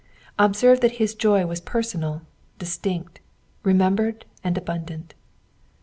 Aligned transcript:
Observe 0.39 0.79
that 0.81 0.93
his 0.93 1.13
joy 1.13 1.45
was 1.45 1.61
personal, 1.61 2.23
distinct, 2.57 3.19
remembered, 3.63 4.25
and 4.43 4.57
abundant. 4.57 5.13